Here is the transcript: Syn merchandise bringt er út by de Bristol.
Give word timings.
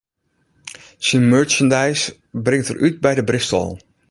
Syn 1.07 1.29
merchandise 1.29 2.03
bringt 2.45 2.69
er 2.71 2.81
út 2.87 2.95
by 3.05 3.13
de 3.17 3.27
Bristol. 3.29 3.71